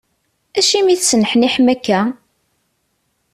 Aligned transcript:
Acimi 0.57 0.91
i 0.93 0.97
tesneḥniḥem 0.99 1.67
akka? 1.73 1.99